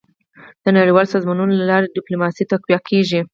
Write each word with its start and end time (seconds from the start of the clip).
د 0.63 0.65
نړیوالو 0.77 1.11
سازمانونو 1.15 1.53
له 1.59 1.65
لارې 1.71 1.93
ډيپلوماسي 1.97 2.43
تقویه 2.51 2.79
کېږي. 2.89 3.19